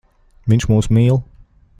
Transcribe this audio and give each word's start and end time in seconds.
Viņš 0.53 0.65
mūs 0.71 0.89
mīl. 0.99 1.21